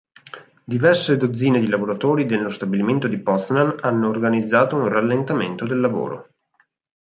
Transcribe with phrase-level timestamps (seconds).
[0.63, 6.29] Diverse dozzine di lavoratori nello stabilimento di Poznan hanno organizzato un rallentamento del lavoro.